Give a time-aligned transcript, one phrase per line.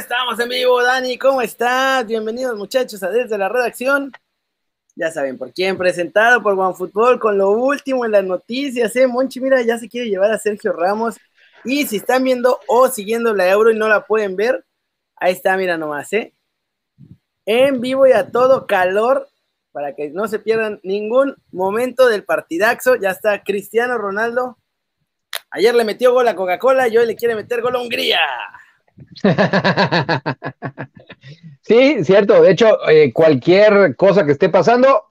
[0.00, 1.18] estamos en vivo, Dani?
[1.18, 2.06] ¿Cómo estás?
[2.06, 4.10] Bienvenidos muchachos a Desde la Redacción.
[4.96, 9.06] Ya saben por quién, presentado por OneFootball con lo último en las noticias, ¿eh?
[9.06, 11.16] Monchi, mira, ya se quiere llevar a Sergio Ramos.
[11.64, 14.64] Y si están viendo o siguiendo la Euro y no la pueden ver,
[15.16, 16.32] ahí está, mira nomás, ¿eh?
[17.44, 19.28] En vivo y a todo calor,
[19.70, 22.96] para que no se pierdan ningún momento del partidaxo.
[22.96, 24.56] Ya está Cristiano Ronaldo.
[25.50, 28.20] Ayer le metió gol a Coca-Cola y hoy le quiere meter gol a Hungría.
[31.62, 32.42] sí, cierto.
[32.42, 35.04] De hecho, eh, cualquier cosa que esté pasando,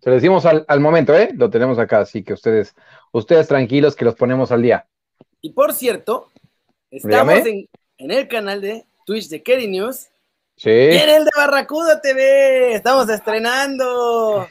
[0.00, 1.30] se lo decimos al, momento, ¿eh?
[1.34, 2.74] Lo tenemos acá, así que ustedes,
[3.12, 4.86] ustedes tranquilos que los ponemos al día.
[5.40, 6.30] Y por cierto,
[6.90, 10.08] estamos en, el canal de Twitch de Kerry News.
[10.56, 10.70] Sí.
[10.70, 12.74] Y en el de Barracuda TV.
[12.74, 14.48] Estamos estrenando.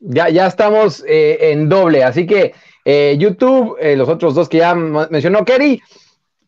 [0.00, 4.74] Ya, ya estamos eh, en doble, así que eh, YouTube, los otros dos que ya
[4.74, 5.80] mencionó Kerry,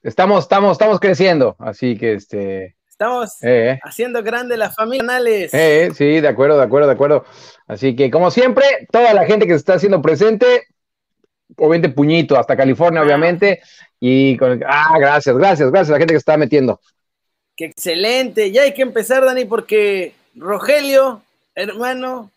[0.03, 2.77] Estamos, estamos, estamos creciendo, así que este.
[2.89, 3.81] Estamos eh, eh.
[3.83, 5.55] haciendo grande la familia canales.
[5.55, 7.25] Eh, sí, de acuerdo, de acuerdo, de acuerdo.
[7.67, 10.67] Así que, como siempre, toda la gente que se está haciendo presente,
[11.57, 13.05] obviamente puñito, hasta California, ah.
[13.05, 13.61] obviamente.
[14.01, 16.81] Y con, ah, gracias, gracias, gracias a la gente que se está metiendo.
[17.57, 18.51] Qué excelente.
[18.51, 21.23] Ya hay que empezar, Dani, porque Rogelio,
[21.55, 22.31] hermano,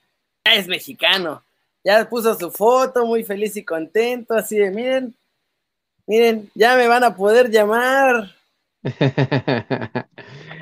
[0.46, 1.44] ya es mexicano.
[1.84, 5.16] Ya puso su foto, muy feliz y contento, así de miren,
[6.12, 8.36] Miren, ya me van a poder llamar.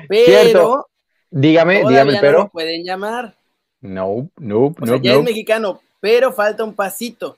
[0.08, 0.86] pero.
[1.28, 2.38] Dígame, dígame, pero.
[2.38, 3.34] No pueden llamar.
[3.80, 4.96] No, no, no.
[5.02, 7.36] ya es mexicano, pero falta un pasito.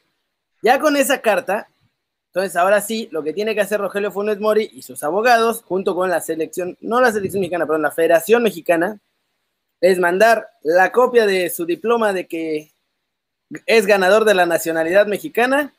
[0.60, 1.68] Ya con esa carta,
[2.26, 5.94] entonces ahora sí, lo que tiene que hacer Rogelio Funes Mori y sus abogados, junto
[5.94, 9.00] con la selección, no la selección mexicana, perdón, la Federación Mexicana,
[9.80, 12.72] es mandar la copia de su diploma de que
[13.64, 15.72] es ganador de la nacionalidad mexicana,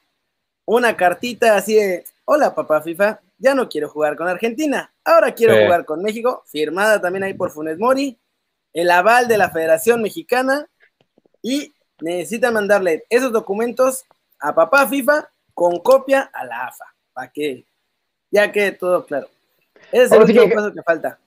[0.66, 5.53] una cartita así de, hola papá FIFA, ya no quiero jugar con Argentina, ahora quiero
[5.53, 8.17] jugar con México, firmada también ahí por Funes Mori,
[8.73, 10.67] el aval de la Federación Mexicana
[11.41, 14.06] y necesitan mandarle esos documentos
[14.39, 17.66] a papá FIFA con copia a la AFA, para que
[18.31, 19.28] ya quede todo claro.
[19.91, 21.19] Ese es el último paso que falta.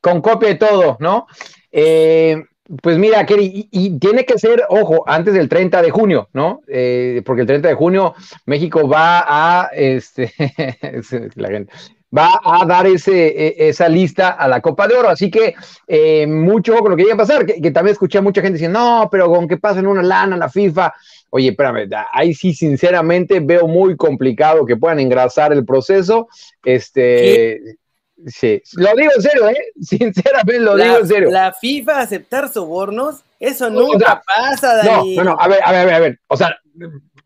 [0.00, 1.26] Con copia de todo, ¿no?
[1.72, 2.42] Eh,
[2.82, 6.62] pues mira, Kerry, y, tiene que ser, ojo, antes del 30 de junio, ¿no?
[6.68, 8.14] Eh, porque el 30 de junio
[8.46, 10.32] México va a, este,
[11.34, 11.72] la gente,
[12.16, 15.08] va a dar ese, e, esa lista a la Copa de Oro.
[15.08, 15.54] Así que
[15.86, 18.78] eh, mucho con lo que iba a pasar, que, también escuché a mucha gente diciendo,
[18.78, 20.92] no, pero con que pasen una lana la FIFA.
[21.30, 26.28] Oye, espérame, ahí sí, sinceramente, veo muy complicado que puedan engrasar el proceso.
[26.64, 27.78] Este,
[28.26, 29.56] Sí, lo digo en serio, ¿eh?
[29.80, 31.30] Sinceramente lo digo en serio.
[31.30, 35.16] La FIFA aceptar sobornos, eso nunca pasa, Dani.
[35.16, 36.58] No, no, no, a ver, a ver, a ver, O sea,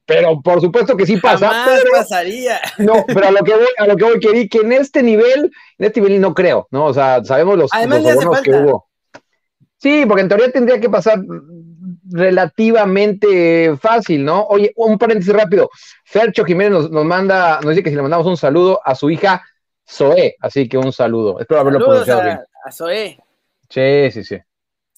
[0.07, 1.49] pero por supuesto que sí pasa.
[1.49, 2.61] Jamás pasaría.
[2.79, 5.51] No, pero a lo que voy, a lo que voy, querí que en este nivel,
[5.79, 6.87] en este nivel no creo, ¿no?
[6.87, 8.89] O sea, sabemos los, sobornos que hubo.
[9.79, 11.21] Sí, porque en teoría tendría que pasar
[12.11, 14.45] relativamente fácil, ¿no?
[14.45, 15.71] Oye, un paréntesis rápido.
[16.05, 19.11] Fercho Jiménez nos, nos manda, nos dice que si le mandamos un saludo a su
[19.11, 19.43] hija
[19.89, 21.41] Zoé, así que un saludo.
[21.41, 22.41] Espero haberlo pronunciado a, bien.
[22.65, 23.19] A Zoé.
[23.69, 24.39] Sí, sí, sí.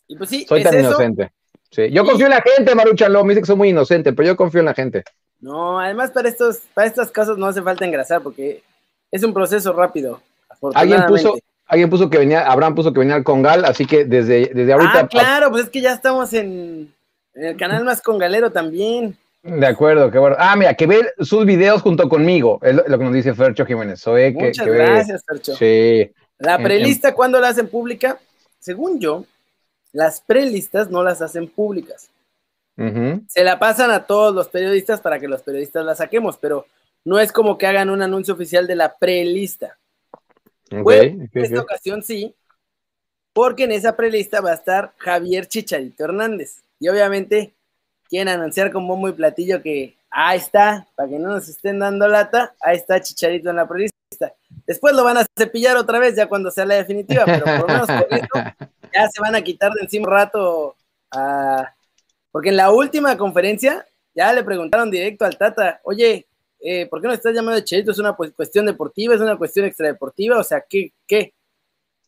[0.08, 1.32] Y pues sí, soy tan inocente.
[1.70, 1.90] Sí.
[1.90, 4.60] Yo confío en la gente, Maruchan me dice que soy muy inocente, pero yo confío
[4.60, 5.04] en la gente.
[5.40, 8.62] No, además para estos, para estas cosas no hace falta engrasar porque
[9.10, 10.20] es un proceso rápido.
[10.74, 11.36] Alguien puso,
[11.66, 15.00] alguien puso que venía, Abraham puso que venía al Congal, así que desde, desde ahorita.
[15.00, 16.94] Ah, claro, pues es que ya estamos en,
[17.34, 19.16] en el canal más congalero también.
[19.46, 20.36] De acuerdo, qué bueno.
[20.38, 24.04] Ah, mira, que ve sus videos junto conmigo, es lo, que nos dice Fercho Jiménez.
[24.06, 25.54] Muchas gracias, Fercho.
[25.54, 26.10] Sí.
[26.38, 28.18] La prelista, ¿cuándo la hacen pública?
[28.58, 29.24] Según yo,
[29.92, 32.10] las prelistas no las hacen públicas.
[33.28, 36.66] Se la pasan a todos los periodistas para que los periodistas la saquemos, pero
[37.04, 39.78] no es como que hagan un anuncio oficial de la prelista.
[40.70, 42.34] en esta ocasión sí,
[43.32, 46.62] porque en esa prelista va a estar Javier Chicharito Hernández.
[46.78, 47.54] Y obviamente
[48.08, 52.08] quieren anunciar con bombo y platillo que ahí está, para que no nos estén dando
[52.08, 54.32] lata, ahí está Chicharito en la prelista.
[54.66, 57.66] Después lo van a cepillar otra vez ya cuando sea la definitiva, pero por lo
[57.66, 57.88] menos
[58.94, 60.76] ya se van a quitar de encima un rato
[62.30, 66.26] Porque en la última conferencia ya le preguntaron directo al Tata, oye,
[66.60, 67.90] eh, ¿por qué no estás llamando de Chicharito?
[67.90, 69.14] ¿Es una cuestión deportiva?
[69.14, 70.38] ¿Es una cuestión extradeportiva?
[70.38, 70.92] O sea, ¿qué?
[71.06, 71.34] qué?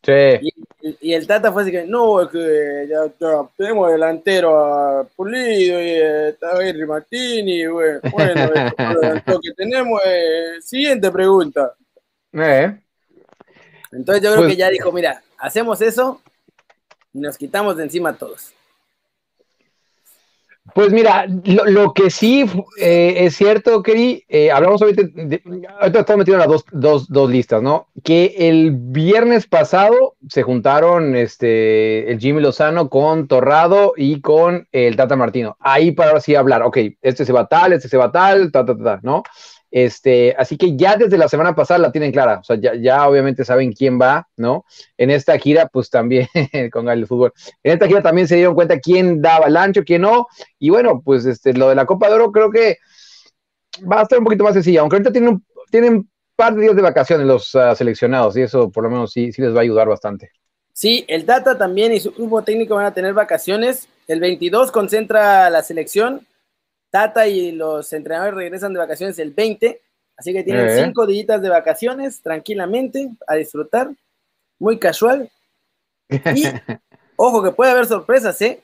[0.02, 0.38] Sí.
[1.00, 5.90] Y, el Tata fue así que, no, es que ya, tenemos delantero a Pulido y
[6.30, 8.50] está Henry Martini, bueno, bueno
[9.26, 10.64] lo que tenemos es...
[10.68, 11.74] Siguiente pregunta.
[12.32, 12.78] Eh.
[13.92, 16.20] Entonces yo creo que pues ya dijo, mira, hacemos eso
[17.12, 18.52] y nos quitamos de encima todos.
[20.74, 21.26] Pues mira,
[21.66, 22.44] lo, que sí
[22.80, 25.42] eh, es cierto, Keri, eh, hablamos ahorita, de,
[25.80, 27.88] ahorita estamos en las dos, dos, listas, ¿no?
[28.04, 34.96] Que el viernes pasado se juntaron este, el Jimmy Lozano con Torrado y con el
[34.96, 35.56] Tata Martino.
[35.60, 38.64] Ahí para ahora sí hablar, ok, este se va tal, este se va tal, ta,
[38.64, 39.22] ta, ta, ¿no?
[39.70, 43.44] Este, así que ya desde la semana pasada la tienen clara, o sea, ya, obviamente
[43.44, 44.64] saben quién va, ¿no?
[44.96, 46.26] En esta gira, pues también
[46.72, 47.32] con el fútbol.
[47.62, 50.26] En esta gira también se dieron cuenta quién daba el ancho, quién no.
[50.58, 52.78] Y bueno, pues este, lo de la Copa de Oro creo que
[53.90, 56.76] va a estar un poquito más sencilla, aunque ahorita tienen un, tienen par de días
[56.76, 59.62] de vacaciones los ah, seleccionados y eso por lo menos sí, sí les va a
[59.62, 60.30] ayudar bastante.
[60.72, 63.88] Sí, el Data también y su grupo técnico van a tener vacaciones.
[64.06, 66.24] El 22 concentra la selección
[66.90, 69.80] Tata y los entrenadores regresan de vacaciones el 20,
[70.16, 70.84] así que tienen eh.
[70.84, 73.90] cinco días de vacaciones tranquilamente a disfrutar,
[74.58, 75.30] muy casual.
[76.08, 76.44] Y
[77.16, 78.62] ojo que puede haber sorpresas, ¿eh?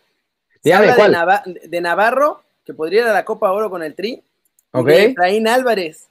[0.62, 4.22] de, Navarro, que podría ir a la Copa Oro con el Tri.
[4.72, 5.10] Okay.
[5.10, 6.08] Efraín Álvarez.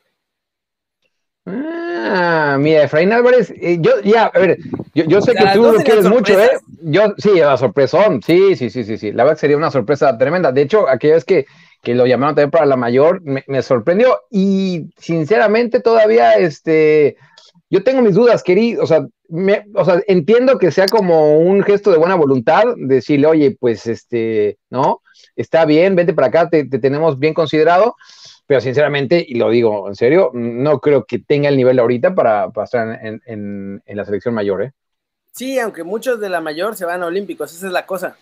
[1.45, 4.57] Ah, mira, Efraín Álvarez, eh, yo ya, a ver,
[4.93, 6.51] yo, sé que tú lo quieres mucho, ¿eh?
[6.81, 10.53] Yo, sí, la sorpresón, sí, sí, sí, sí, sí, la verdad sería una sorpresa tremenda.
[10.53, 11.45] De hecho, aquella vez que
[11.83, 17.17] que lo llamaron también para la mayor, me, sorprendió y sinceramente todavía, este,
[17.69, 19.05] yo tengo mis dudas, querido, o sea,
[19.75, 24.57] o sea, entiendo que sea como un gesto de buena voluntad, decirle, oye, pues, este,
[24.69, 25.01] ¿no?
[25.35, 27.95] Está bien, vente para acá, te, tenemos bien considerado,
[28.47, 32.49] pero sinceramente, y lo digo en serio, no creo que tenga el nivel ahorita para,
[32.51, 34.71] pasar estar en, en, la selección mayor, ¿eh?
[35.33, 38.15] Sí, aunque muchos de la mayor se van a Olímpicos, esa es la cosa.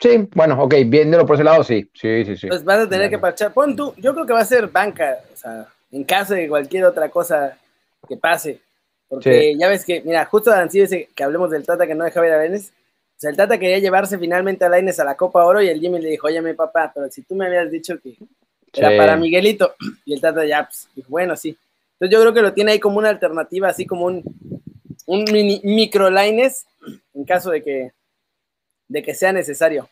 [0.00, 2.48] Sí, bueno, ok, viéndolo por ese lado, sí, sí, sí, sí.
[2.48, 3.52] Pues vas a tener que parchar.
[3.52, 6.84] Pon tú, yo creo que va a ser banca, o sea, en caso de cualquier
[6.84, 7.58] otra cosa
[8.08, 8.60] que pase.
[9.08, 12.20] Porque ya ves que, mira, justo Dancillo dice que hablemos del Tata que no deja
[12.20, 12.68] ver a Laines.
[12.68, 15.80] O sea, el Tata quería llevarse finalmente a Laines a la Copa Oro y el
[15.80, 18.16] Jimmy le dijo, oye, mi papá, pero si tú me habías dicho que
[18.72, 19.74] era para Miguelito.
[20.06, 21.56] Y el Tata ya, pues, dijo, bueno, sí.
[21.94, 24.22] Entonces yo creo que lo tiene ahí como una alternativa, así como un,
[25.06, 25.24] un
[25.64, 26.64] micro Laines,
[27.12, 27.92] en caso de que,
[28.90, 29.88] de que sea necesario.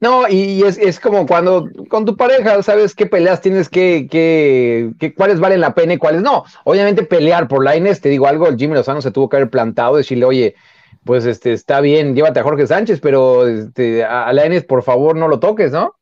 [0.00, 5.40] No, y es, como cuando con tu pareja sabes qué peleas tienes que, que, cuáles
[5.40, 6.44] valen la pena y cuáles no.
[6.64, 9.96] Obviamente pelear por Laines, te digo algo, el Jimmy Lozano se tuvo que haber plantado,
[9.96, 10.56] decirle, oye,
[11.04, 15.28] pues este está bien, llévate a Jorge Sánchez, pero este, a Laines por favor no
[15.28, 15.94] lo toques, ¿no?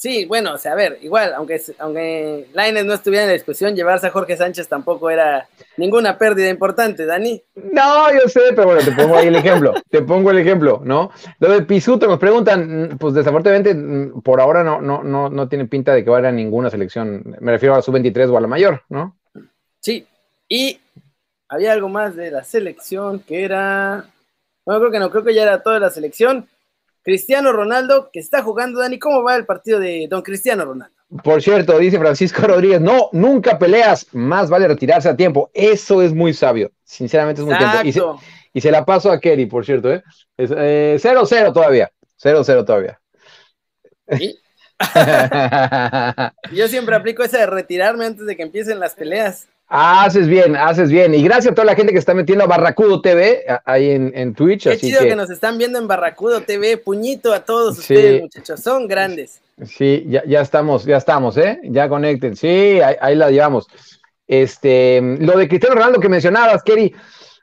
[0.00, 4.06] Sí, bueno, o sea, a ver, igual, aunque, aunque no estuviera en la discusión, llevarse
[4.06, 7.42] a Jorge Sánchez tampoco era ninguna pérdida importante, Dani.
[7.56, 11.10] No, yo sé, pero bueno, te pongo ahí el ejemplo, te pongo el ejemplo, ¿no?
[11.40, 13.74] Lo de Pisuto nos preguntan, pues desafortunadamente
[14.22, 17.50] por ahora no, no, no, no tiene pinta de que vaya a ninguna selección, me
[17.50, 19.18] refiero a la sub-23 o a la mayor, ¿no?
[19.80, 20.06] Sí,
[20.48, 20.78] y
[21.48, 24.04] había algo más de la selección que era,
[24.64, 26.46] no, creo que no, creo que ya era toda la selección.
[27.08, 30.94] Cristiano Ronaldo, que está jugando, Dani, ¿cómo va el partido de don Cristiano Ronaldo?
[31.24, 35.50] Por cierto, dice Francisco Rodríguez, no, nunca peleas, más vale retirarse a tiempo.
[35.54, 38.20] Eso es muy sabio, sinceramente es muy tiempo.
[38.52, 40.02] Y se, la paso a Kerry, por cierto, ¿eh?
[40.36, 41.90] 0-0 eh, todavía,
[42.22, 43.00] 0-0 todavía.
[46.52, 49.48] Yo siempre aplico esa de retirarme antes de que empiecen las peleas.
[49.70, 51.14] Haces bien, haces bien.
[51.14, 54.32] Y gracias a toda la gente que está metiendo a Barracudo TV ahí en, en
[54.32, 54.64] Twitch.
[54.64, 55.14] Qué chido que...
[55.14, 56.78] nos están viendo en Barracudo TV.
[56.78, 58.60] Puñito a todos ustedes, muchachos.
[58.60, 59.42] Son grandes.
[59.66, 61.60] Sí, ya, ya estamos, ya estamos, ¿eh?
[61.64, 62.34] Ya conecten.
[62.34, 63.66] Sí, ahí, la llevamos.
[64.26, 66.94] Este, lo de Cristiano Ronaldo que mencionabas, Kerry.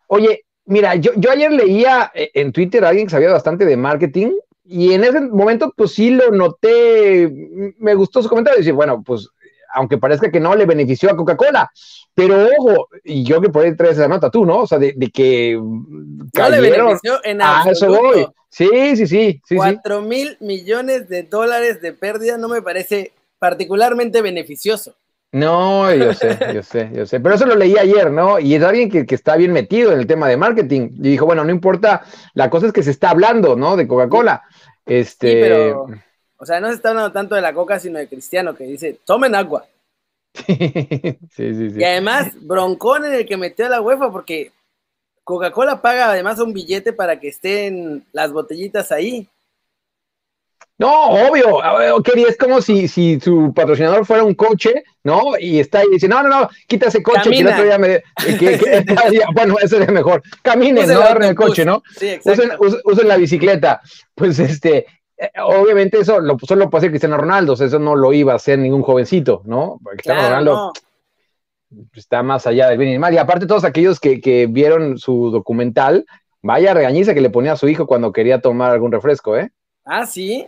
[0.07, 3.77] Oye, mira, yo, yo ayer leía eh, en Twitter a alguien que sabía bastante de
[3.77, 4.31] marketing
[4.63, 7.31] y en ese momento, pues sí lo noté,
[7.77, 8.59] me gustó su comentario.
[8.59, 9.29] Dice, bueno, pues
[9.75, 11.69] aunque parezca que no le benefició a Coca-Cola,
[12.13, 14.59] pero ojo, y yo que por ahí traes esa nota tú, ¿no?
[14.59, 17.71] O sea, de, que no le benefició en absoluto.
[17.71, 18.27] eso voy.
[18.49, 19.41] Sí, sí, sí.
[19.45, 24.95] sí Cuatro mil millones de dólares de pérdida no me parece particularmente beneficioso.
[25.33, 27.19] No, yo sé, yo sé, yo sé.
[27.19, 28.39] Pero eso lo leí ayer, ¿no?
[28.39, 30.91] Y es alguien que, que, está bien metido en el tema de marketing.
[30.93, 33.75] Y dijo, bueno, no importa, la cosa es que se está hablando, ¿no?
[33.75, 34.43] De Coca-Cola.
[34.85, 35.27] Este...
[35.27, 35.87] Sí, pero,
[36.37, 38.99] o sea, no se está hablando tanto de la Coca, sino de Cristiano, que dice,
[39.05, 39.65] tomen agua.
[40.33, 40.55] sí,
[41.31, 41.79] sí, sí.
[41.79, 44.51] Y además, broncón en el que metió a la UEFA, porque
[45.23, 49.27] Coca-Cola paga además un billete para que estén las botellitas ahí.
[50.77, 51.61] No, obvio,
[52.27, 55.37] es como si, si su patrocinador fuera un coche, ¿no?
[55.39, 57.77] Y está ahí y dice, no, no, no, quita ese coche que el otro día
[57.77, 58.03] me...
[59.33, 60.21] bueno, eso es mejor.
[60.41, 61.81] Caminen, no agarren el coche, ¿no?
[61.97, 62.51] Sí, usen,
[62.83, 63.81] usen, la bicicleta.
[64.13, 64.85] Pues este,
[65.43, 68.81] obviamente eso lo, solo puede hacer Cristiano Ronaldo, eso no lo iba a hacer ningún
[68.81, 69.79] jovencito, ¿no?
[69.83, 70.73] Cristiano Ronaldo
[71.93, 73.13] está más allá del bien y del mal.
[73.13, 76.05] Y aparte todos aquellos que, vieron su documental,
[76.41, 79.51] vaya regañiza que le ponía a su hijo cuando quería tomar algún refresco, ¿eh?
[79.83, 80.47] Ah, sí.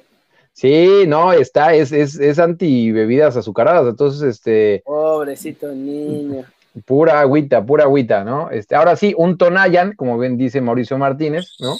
[0.53, 4.81] Sí, no, está, es, es, es anti bebidas azucaradas, entonces, este.
[4.85, 6.45] Pobrecito niño.
[6.85, 8.49] Pura agüita, pura agüita, ¿no?
[8.49, 11.77] Este, ahora sí, un Tonayan, como bien dice Mauricio Martínez, ¿no?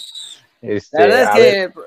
[0.60, 1.80] Este, la verdad es que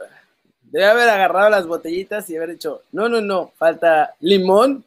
[0.71, 4.83] debe haber agarrado las botellitas y haber dicho, no, no, no, falta limón,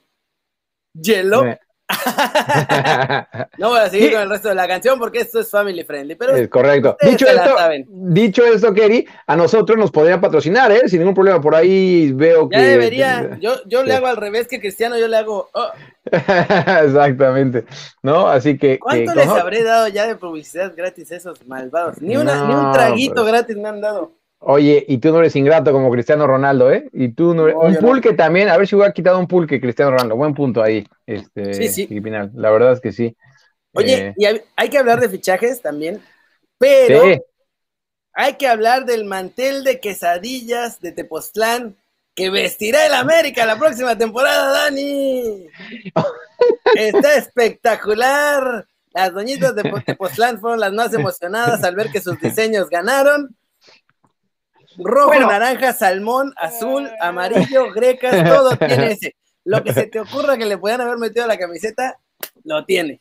[0.95, 1.45] hielo.
[3.59, 6.15] no voy a seguir con el resto de la canción porque esto es family friendly.
[6.15, 6.97] Pero es correcto.
[7.03, 7.55] Dicho esto,
[7.87, 10.89] dicho esto, Kerry, a nosotros nos podría patrocinar, ¿eh?
[10.89, 11.43] Sin ningún problema.
[11.43, 12.57] Por ahí veo que.
[12.57, 13.39] Ya debería.
[13.39, 15.51] Yo, yo le hago al revés que Cristiano, yo le hago.
[15.53, 15.69] Oh.
[16.11, 17.67] Exactamente.
[18.03, 18.29] ¿No?
[18.29, 18.79] Así que.
[18.79, 22.01] ¿Cuánto les habré dado ya de publicidad gratis a esos malvados?
[22.01, 23.27] Ni, una, ni un traguito pues.
[23.27, 24.13] gratis me han dado.
[24.47, 26.91] Oye, y tú no eres ingrato como Cristiano Ronaldo, ¿eh?
[26.93, 27.57] Y tú no eres...
[27.59, 30.17] un pulque también, a ver si hubiera quitado un pulque Cristiano Ronaldo.
[30.17, 32.01] Buen punto ahí, este, sí, sí.
[32.35, 33.17] La verdad es que sí.
[33.73, 36.03] Oye, eh, y hay que hablar de fichajes también,
[36.59, 37.03] pero
[38.13, 41.77] hay que hablar del mantel de quesadillas de Tepoztlán
[42.15, 45.47] que vestirá el América la próxima temporada, Dani.
[46.77, 48.67] Está espectacular.
[48.93, 53.35] Las doñitas de Tepoztlán fueron las más emocionadas al ver que sus diseños ganaron
[54.79, 59.17] Rojo, naranja, salmón, azul, amarillo, grecas, todo tiene ese.
[59.45, 61.99] Lo que se te ocurra que le puedan haber metido a la camiseta,
[62.45, 63.01] lo tiene.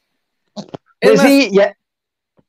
[0.99, 1.75] Pues sí, ya.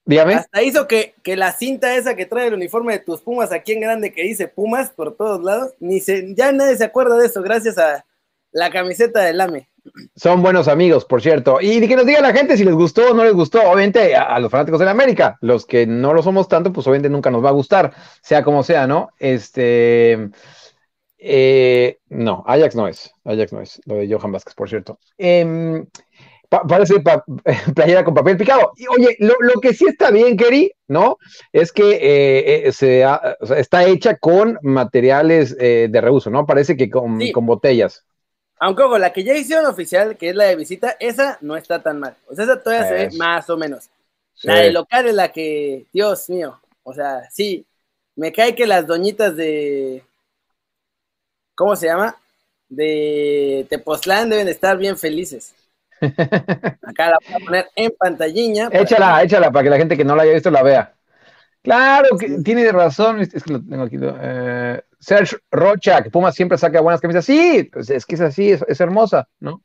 [0.07, 0.35] Dígame.
[0.35, 3.73] Hasta hizo que, que, la cinta esa que trae el uniforme de tus Pumas aquí
[3.73, 7.27] en grande que dice Pumas por todos lados, ni se, ya nadie se acuerda de
[7.27, 8.05] eso gracias a
[8.53, 9.69] la camiseta del AME.
[10.17, 11.59] Son buenos amigos, por cierto.
[11.61, 13.61] Y que nos diga la gente si les gustó o no les gustó.
[13.63, 17.11] Obviamente, a, los fanáticos de la América, los que no lo somos tanto, pues obviamente
[17.11, 19.11] nunca nos va a gustar, sea como sea, ¿no?
[19.19, 20.31] Este.
[21.19, 23.13] Eh, no, Ajax no es.
[23.25, 23.81] Ajax no es.
[23.85, 24.99] Lo de Johan Vázquez, por cierto.
[25.19, 25.87] Em,
[26.49, 26.95] parece
[27.75, 28.73] playera con papel picado.
[28.77, 31.19] Y oye, lo, que sí está bien, Kerry, ¿no?
[31.53, 33.05] Es que eh, eh, se
[33.57, 36.47] está hecha con materiales de reuso, ¿no?
[36.47, 38.05] Parece que con, con botellas.
[38.65, 41.83] Aunque ojo, la que ya hicieron oficial, que es la de visita, esa no está
[41.83, 42.17] tan mal.
[42.27, 43.91] O sea, esa todavía se ve más o menos.
[44.43, 47.67] La de local es la que, Dios mío, o sea, sí,
[48.17, 50.03] me cae que las doñitas de,
[51.55, 52.17] ¿cómo se llama?
[52.71, 55.55] De Tepoztlán deben estar bien felices.
[56.01, 58.71] Acá la voy a poner en pantallina.
[58.73, 60.95] Échala, échala para que la gente que no la haya visto la vea.
[61.61, 63.21] Claro, que tiene razón.
[63.21, 63.99] Es que lo tengo aquí.
[64.01, 67.25] Eh, Serge Rocha, que Puma siempre saca buenas camisas.
[67.25, 69.63] Sí, pues es que es así, es, hermosa, ¿no?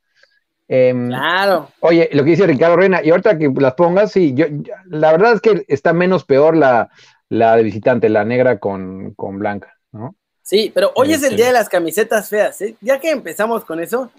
[0.68, 1.70] Em, claro.
[1.80, 4.46] Oye, lo que dice Ricardo Reina, y ahorita que las pongas, sí, yo,
[4.86, 6.90] la verdad es que está menos peor la,
[7.30, 10.16] la de visitante, la negra con, blanca, ¿no?
[10.42, 11.36] Sí, pero hoy es el este.
[11.38, 12.76] día de las camisetas feas, ¿eh?
[12.82, 14.12] Ya que empezamos con eso,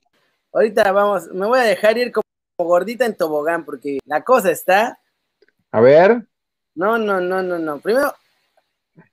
[0.52, 2.24] ahorita vamos, me voy a dejar ir como
[2.58, 4.98] gordita en tobogán, porque la cosa está.
[5.72, 6.22] A ver.
[6.74, 7.78] No, no, no, no, no.
[7.80, 8.14] Primero,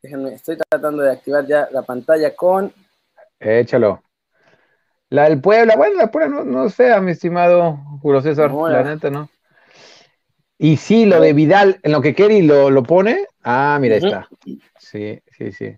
[0.01, 2.71] Déjenme, estoy tratando de activar ya la pantalla con.
[3.39, 4.01] Échalo.
[5.09, 8.83] La del Puebla, bueno, la Puebla no, no sea, mi estimado Julio César, la...
[8.83, 9.29] neta, ¿no?
[10.57, 13.27] Y sí, lo de Vidal, en lo que Kerry lo, lo pone.
[13.43, 14.27] Ah, mira, ahí está.
[14.79, 15.77] Sí, sí, sí.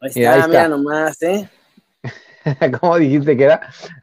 [0.00, 1.48] Ahí está, mira, nomás, ¿eh?
[2.80, 3.60] ¿Cómo dijiste que era?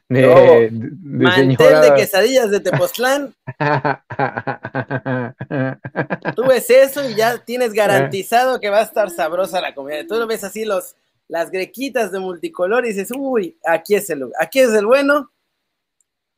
[0.08, 0.70] De,
[1.02, 3.34] mantel de quesadillas de Tepoztlán.
[6.34, 10.06] Tú ves eso y ya tienes garantizado que va a estar sabrosa la comida.
[10.06, 10.94] Tú lo ves así los,
[11.28, 15.30] las grequitas de multicolor y dices, uy, aquí es el aquí es el bueno.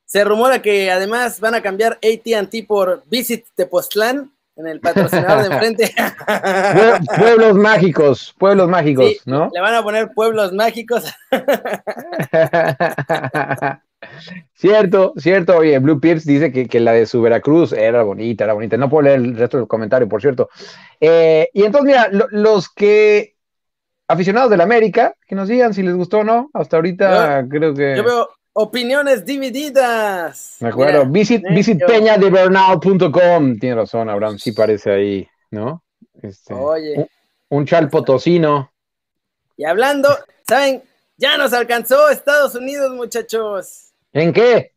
[0.05, 5.55] Se rumora que además van a cambiar AT&T por Visit Tepoztlán en el patrocinador de
[5.55, 5.95] enfrente.
[7.19, 9.51] pueblos mágicos, pueblos mágicos, ¿no?
[9.53, 11.05] Le van a poner pueblos mágicos.
[14.55, 15.57] cierto, cierto.
[15.59, 18.77] Oye, Blue Pierce dice que, la de su Veracruz era bonita, era bonita.
[18.77, 20.49] No puedo leer el resto del comentario, por cierto.
[21.01, 23.35] Eh, y entonces, mira, los que
[24.09, 26.51] aficionados del América, que nos digan si les gustó o no.
[26.55, 27.97] Hasta ahorita creo que.
[27.97, 30.57] Yo veo Opiniones divididas.
[30.61, 31.05] Me acuerdo.
[31.05, 34.39] visit, visit Tiene razón, Abraham.
[34.39, 35.85] Sí parece ahí, ¿no?
[36.23, 37.07] Este, Oye.
[37.51, 38.73] Un, chal potosino.
[39.59, 40.09] Y hablando,
[40.49, 40.83] ¿saben?
[41.19, 43.86] Ya nos alcanzó Estados Unidos, muchachos.
[44.17, 44.73] ¿En qué?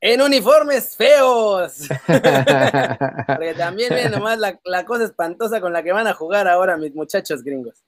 [0.00, 1.88] En uniformes feos.
[2.06, 6.76] Porque también viene nomás la, la cosa espantosa con la que van a jugar ahora
[6.76, 7.82] mis muchachos gringos.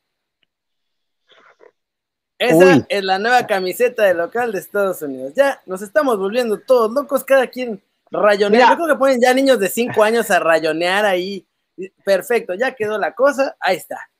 [2.39, 5.33] Esa es la nueva camiseta de local de Estados Unidos.
[5.35, 8.71] Ya nos estamos volviendo todos locos, cada quien rayonear.
[8.71, 11.47] Yo creo que ponen ya niños de 5 años a rayonear ahí.
[12.05, 14.11] Perfecto, ya quedó la cosa, ahí está.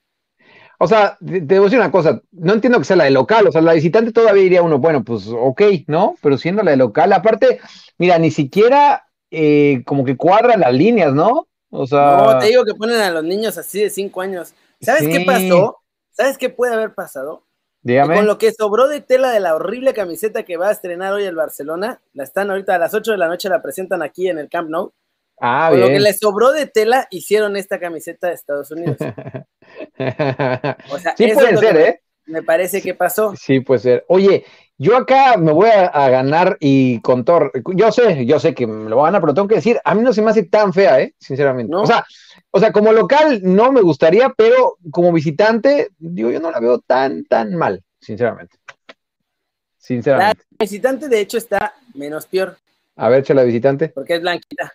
[0.79, 3.47] O sea, te, voy a decir una cosa, no entiendo que sea la de local,
[3.47, 6.17] o sea, la visitante todavía diría uno, bueno, pues ok, ¿no?
[6.21, 7.61] Pero siendo la de local, aparte,
[7.99, 11.49] mira, ni siquiera eh, como que cuadran las líneas, ¿no?
[11.71, 12.17] O sea...
[12.17, 14.55] No, te digo que ponen a los niños así de 5 años.
[14.81, 15.79] ¿Sabes qué pasó?
[16.13, 17.45] ¿Sabes qué puede haber pasado?
[17.83, 18.17] Dígame.
[18.17, 21.25] Con lo que sobró de tela de la horrible camiseta que va a estrenar hoy
[21.25, 24.39] el Barcelona, la están ahorita a las 8 de la noche, la presentan aquí en
[24.39, 24.93] el Camp Nou.
[25.41, 25.89] Ah, Con bien.
[25.89, 28.97] lo que le sobró de tela, hicieron esta camiseta de Estados Unidos.
[30.91, 32.01] O sea, sí puede ser, ¿eh?
[32.27, 33.35] Me parece que pasó.
[33.37, 34.05] Sí puede ser.
[34.09, 34.45] Oye,
[34.79, 38.67] yo acá me voy a, a ganar y con Thor, yo sé, yo sé que
[38.67, 40.45] me lo voy a ganar, pero tengo que decir, a mí no se me hace
[40.45, 41.15] tan fea, ¿eh?
[41.19, 41.71] Sinceramente.
[41.71, 41.83] ¿No?
[41.83, 42.05] O sea,
[42.51, 46.79] o sea, como local no me gustaría, pero como visitante, digo, yo no la veo
[46.81, 48.57] tan, tan mal, sinceramente.
[49.79, 50.43] Sinceramente.
[50.59, 52.57] visitante, de hecho, está menos peor,
[52.97, 53.89] A ver, la visitante.
[53.91, 54.73] porque es blanquita.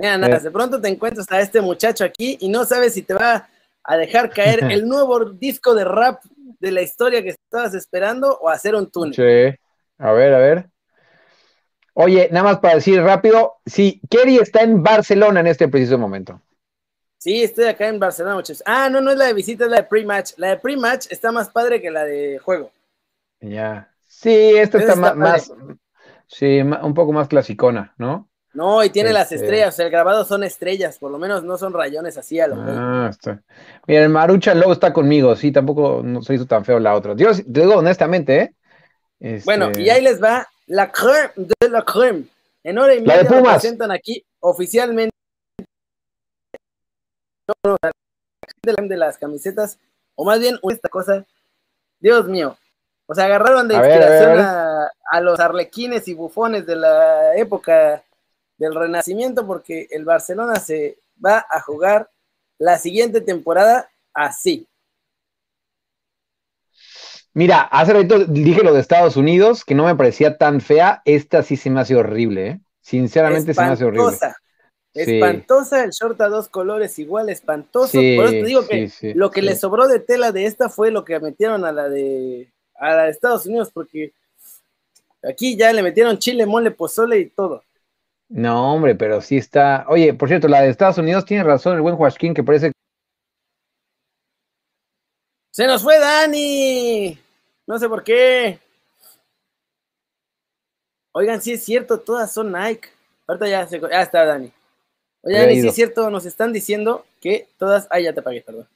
[0.00, 0.40] Mira, nada, Eh.
[0.40, 3.46] de pronto te encuentras a este muchacho aquí y no sabes si te va
[3.84, 6.22] a dejar caer el nuevo disco de rap
[6.58, 9.14] de la historia que estabas esperando o hacer un túnel.
[9.14, 9.58] Sí.
[9.98, 10.70] A ver, a ver.
[11.92, 16.40] Oye, nada más para decir rápido, sí, Kerry está en Barcelona en este preciso momento.
[17.18, 18.62] Sí, estoy acá en Barcelona, muchachos.
[18.64, 20.32] Ah, no, no es la de visita, es la de pre-match.
[20.38, 22.70] La de pre-match está más padre que la de juego.
[23.40, 23.92] Ya.
[24.06, 25.52] Sí, esta está, está ma- más,
[26.26, 28.29] sí, un poco más clasicona, ¿no?
[28.52, 31.72] No, y tiene las Este- estrellas, el grabado son estrellas, por lo menos no son
[31.72, 32.56] rayones así a lo.
[32.58, 33.40] Ah, está.
[33.86, 37.14] Mira, el Marucha luego está conmigo, sí, tampoco no se hizo tan feo la otra.
[37.34, 38.54] Sí- te digo honestamente, ¿eh?
[39.20, 41.30] Este, Bueno, y ahí les va la creme
[41.60, 42.24] de la creme.
[42.64, 45.14] En hora y media lo presentan aquí oficialmente
[48.82, 49.78] de las camisetas,
[50.14, 51.24] o más bien esta cosa,
[51.98, 52.56] Dios mío.
[53.06, 54.44] O sea, agarraron de A ver, inspiración a ver.
[54.44, 58.02] a, a los arlequines y bufones de la época
[58.60, 62.10] del Renacimiento, porque el Barcelona se va a jugar
[62.58, 64.68] la siguiente temporada así.
[67.32, 71.00] Mira, hace ratito dije lo de Estados Unidos, que no me parecía tan fea.
[71.06, 72.60] Esta sí se me hace horrible, ¿eh?
[72.82, 74.08] Sinceramente se me hace horrible.
[74.08, 74.36] Espantosa.
[74.92, 75.00] Sí.
[75.14, 77.98] Espantosa el short a dos colores, igual espantoso.
[77.98, 80.68] Sí, Por eso te digo que sí, lo que le sobró de tela de esta
[80.68, 84.12] fue lo que metieron a la de a la de Estados Unidos, porque
[85.22, 87.62] aquí ya le metieron chile, mole, pozole y todo.
[88.30, 89.84] No, hombre, pero sí está.
[89.88, 92.70] Oye, por cierto, la de Estados Unidos tiene razón, el buen Joaquín, que parece.
[95.50, 97.18] ¡Se nos fue Dani!
[97.66, 98.60] No sé por qué.
[101.10, 102.88] Oigan, sí es cierto, todas son Nike.
[103.26, 104.52] Ahorita ya, se, ya está Dani.
[105.22, 107.88] Oye, Dani, sí es cierto, nos están diciendo que todas.
[107.90, 108.68] Ah, ya te pagué, perdón.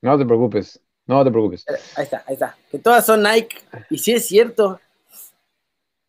[0.00, 1.66] No te preocupes, no te preocupes.
[1.96, 2.56] Ahí está, ahí está.
[2.70, 3.58] Que todas son Nike.
[3.90, 4.80] Y sí es cierto.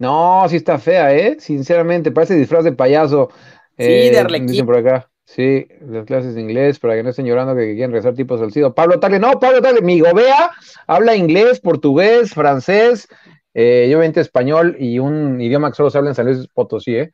[0.02, 1.38] No, sí está fea, ¿eh?
[1.40, 3.30] Sinceramente, parece disfraz de payaso.
[3.78, 4.48] Sí, Eh, de arlequín.
[4.48, 5.08] Dicen por acá.
[5.26, 8.74] Sí, las clases de inglés para que no estén llorando que quieren rezar tipo Salcido.
[8.74, 10.52] Pablo Tagle, no, Pablo Tagle, mi gobea
[10.88, 13.08] habla inglés, portugués, francés,
[13.54, 16.96] eh, yo obviamente español y un idioma que solo se habla en San Luis Potosí,
[16.96, 17.12] ¿eh?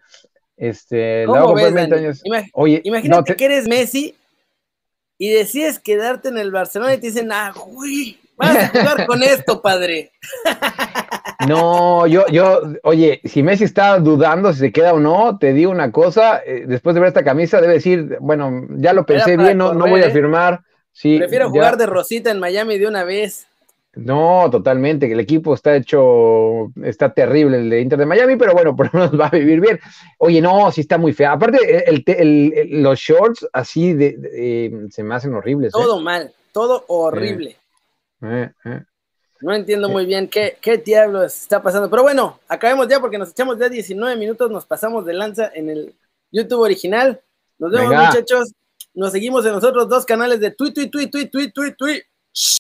[0.56, 2.06] Este, ¿Cómo ves, por 20 Dani?
[2.08, 2.24] años.
[2.54, 4.16] Oye, Imagínate no, te- que eres Messi
[5.20, 9.22] y decides quedarte en el Barcelona y te dicen, ah, güey, vas a jugar con
[9.22, 10.12] esto, padre.
[11.48, 15.72] No, yo, yo, oye, si Messi está dudando si se queda o no, te digo
[15.72, 19.58] una cosa, eh, después de ver esta camisa debe decir, bueno, ya lo pensé bien,
[19.58, 20.12] no, no voy a ¿eh?
[20.12, 20.62] firmar.
[20.92, 23.48] Sí, Prefiero ya- jugar de Rosita en Miami de una vez.
[23.94, 28.54] No, totalmente, que el equipo está hecho, está terrible el de Inter de Miami, pero
[28.54, 29.80] bueno, por lo menos va a vivir bien.
[30.20, 31.32] Oye, no, sí está muy fea.
[31.34, 35.70] Aparte, el, te- el- el- los shorts así de, de- eh, se me hacen horribles.
[35.70, 35.78] ¿eh?
[35.80, 37.58] Todo mal, todo horrible.
[38.24, 38.82] Eh, eh.
[39.42, 41.90] No entiendo muy bien qué, qué diablos está pasando.
[41.90, 45.70] Pero bueno, acabemos ya porque nos echamos ya 19 minutos, nos pasamos de lanza en
[45.70, 45.96] el
[46.32, 47.22] YouTube original.
[47.58, 48.08] Nos vemos, Venga.
[48.08, 48.54] muchachos.
[48.94, 52.02] Nos seguimos en los otros dos canales de tweet, tweet, tweet, tweet, tweet.